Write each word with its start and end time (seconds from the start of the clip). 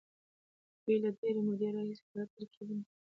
دوی 0.83 0.97
له 1.03 1.09
ډېرې 1.19 1.41
مودې 1.47 1.69
راهيسې 1.75 2.03
غلط 2.11 2.29
ترکيبونه 2.35 2.83
کاروي. 2.87 2.93